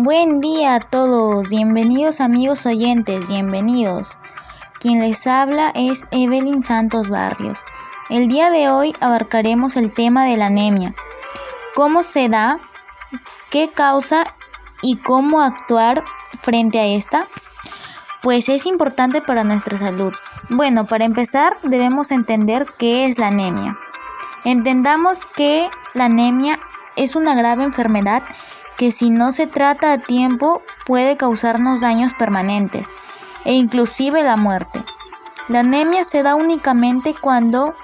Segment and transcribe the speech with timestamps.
[0.00, 4.16] Buen día a todos, bienvenidos amigos oyentes, bienvenidos.
[4.78, 7.64] Quien les habla es Evelyn Santos Barrios.
[8.08, 10.94] El día de hoy abarcaremos el tema de la anemia.
[11.74, 12.60] ¿Cómo se da?
[13.50, 14.36] ¿Qué causa?
[14.82, 16.04] ¿Y cómo actuar
[16.38, 17.26] frente a esta?
[18.22, 20.14] Pues es importante para nuestra salud.
[20.48, 23.76] Bueno, para empezar debemos entender qué es la anemia.
[24.44, 26.56] Entendamos que la anemia
[26.94, 28.22] es una grave enfermedad
[28.78, 32.94] que si no se trata a tiempo puede causarnos daños permanentes
[33.44, 34.82] e inclusive la muerte.
[35.48, 37.74] La anemia se da únicamente cuando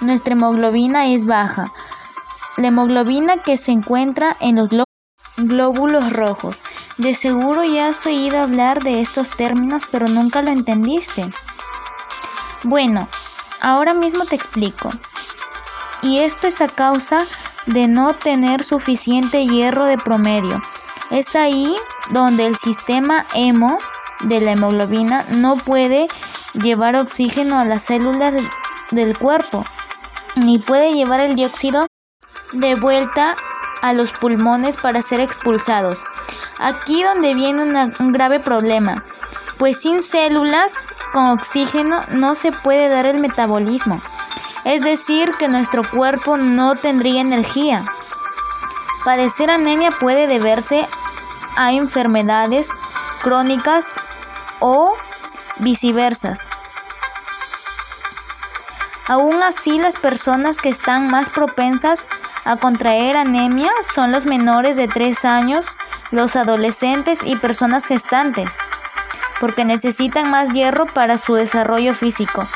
[0.00, 1.72] nuestra hemoglobina es baja.
[2.56, 4.68] La hemoglobina que se encuentra en los
[5.36, 6.64] glóbulos rojos.
[6.96, 11.30] De seguro ya has oído hablar de estos términos, pero nunca lo entendiste.
[12.62, 13.08] Bueno,
[13.60, 14.90] ahora mismo te explico.
[16.02, 17.26] Y esto es a causa
[17.72, 20.60] de no tener suficiente hierro de promedio.
[21.10, 21.74] Es ahí
[22.10, 23.78] donde el sistema hemo
[24.22, 26.08] de la hemoglobina no puede
[26.54, 28.34] llevar oxígeno a las células
[28.90, 29.64] del cuerpo,
[30.34, 31.86] ni puede llevar el dióxido
[32.52, 33.36] de vuelta
[33.82, 36.04] a los pulmones para ser expulsados.
[36.58, 37.62] Aquí donde viene
[37.98, 39.02] un grave problema,
[39.58, 44.02] pues sin células con oxígeno no se puede dar el metabolismo
[44.64, 47.84] es decir, que nuestro cuerpo no tendría energía.
[49.04, 50.86] Padecer anemia puede deberse
[51.56, 52.70] a enfermedades
[53.22, 53.98] crónicas
[54.60, 54.92] o
[55.58, 56.48] viceversas.
[59.06, 62.06] Aún así, las personas que están más propensas
[62.44, 65.66] a contraer anemia son los menores de 3 años,
[66.10, 68.56] los adolescentes y personas gestantes,
[69.40, 72.46] porque necesitan más hierro para su desarrollo físico.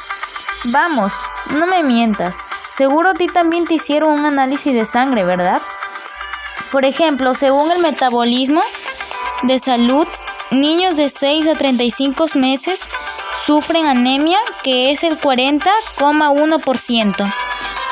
[0.73, 1.13] Vamos,
[1.59, 2.39] no me mientas.
[2.71, 5.61] Seguro a ti también te hicieron un análisis de sangre, ¿verdad?
[6.73, 8.63] Por ejemplo, según el metabolismo
[9.43, 10.09] de salud,
[10.51, 12.89] niños de 6 a 35 meses
[13.45, 17.33] sufren anemia, que es el 40,1%.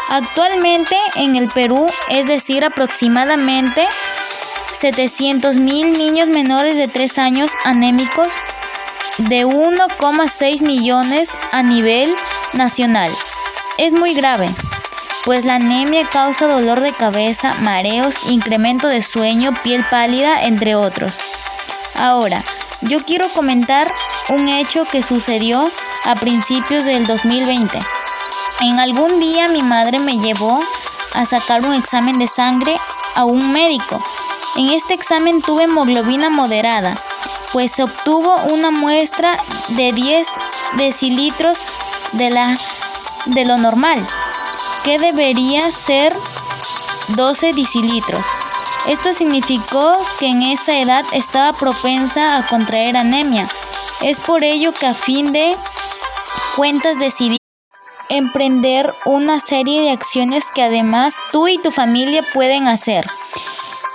[0.09, 3.87] Actualmente en el Perú, es decir, aproximadamente
[4.72, 8.33] 700 mil niños menores de 3 años anémicos,
[9.19, 12.10] de 1,6 millones a nivel
[12.55, 13.11] nacional.
[13.79, 14.55] Es muy grave,
[15.25, 21.17] pues la anemia causa dolor de cabeza, mareos, incremento de sueño, piel pálida, entre otros.
[21.95, 22.45] Ahora,
[22.83, 23.91] yo quiero comentar
[24.31, 25.71] un hecho que sucedió
[26.05, 27.79] a principios del 2020.
[28.61, 30.61] En algún día mi madre me llevó
[31.15, 32.79] a sacar un examen de sangre
[33.15, 34.03] a un médico.
[34.57, 36.95] En este examen tuve hemoglobina moderada,
[37.53, 39.39] pues se obtuvo una muestra
[39.69, 40.29] de 10
[40.77, 41.59] decilitros
[42.12, 42.56] de, la,
[43.27, 44.06] de lo normal,
[44.84, 46.12] que debería ser
[47.09, 48.25] 12 decilitros.
[48.87, 53.47] Esto significó que en esa edad estaba propensa a contraer anemia.
[54.03, 55.56] Es por ello que a fin de
[56.56, 57.37] cuentas decidí
[58.09, 63.06] emprender una serie de acciones que además tú y tu familia pueden hacer.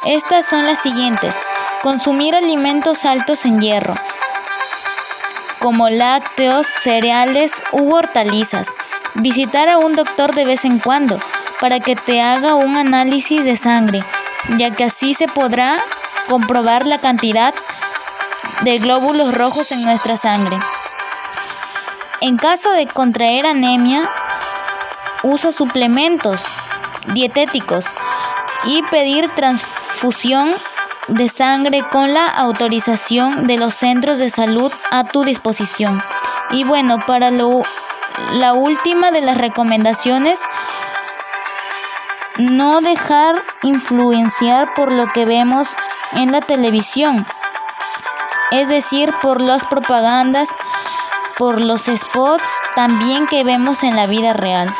[0.05, 1.35] Estas son las siguientes.
[1.83, 3.93] Consumir alimentos altos en hierro,
[5.67, 8.73] como lácteos, cereales u hortalizas.
[9.15, 11.19] Visitar a un doctor de vez en cuando
[11.59, 14.01] para que te haga un análisis de sangre,
[14.57, 15.77] ya que así se podrá
[16.29, 17.53] comprobar la cantidad
[18.61, 20.55] de glóbulos rojos en nuestra sangre.
[22.21, 24.09] En caso de contraer anemia,
[25.23, 26.43] usa suplementos
[27.07, 27.87] dietéticos
[28.63, 30.49] y pedir transfusión
[31.07, 36.01] de sangre con la autorización de los centros de salud a tu disposición.
[36.51, 37.61] Y bueno, para lo,
[38.33, 40.41] la última de las recomendaciones,
[42.37, 45.75] no dejar influenciar por lo que vemos
[46.13, 47.25] en la televisión,
[48.51, 50.49] es decir, por las propagandas,
[51.37, 52.43] por los spots
[52.75, 54.73] también que vemos en la vida real.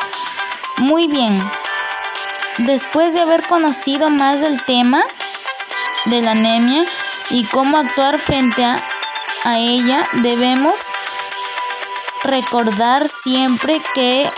[0.78, 1.40] Muy bien,
[2.59, 5.03] después de haber conocido más del tema,
[6.09, 6.86] de la anemia
[7.30, 8.78] y cómo actuar frente a,
[9.58, 10.80] ella, debemos
[12.24, 14.30] recordar siempre que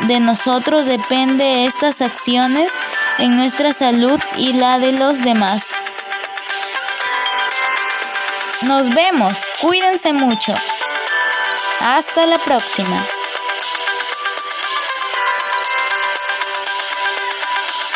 [0.00, 2.72] de nosotros depende estas acciones
[3.18, 5.70] en nuestra salud y la de los demás.
[8.62, 10.54] Nos vemos, cuídense mucho.
[11.80, 13.04] Hasta la próxima.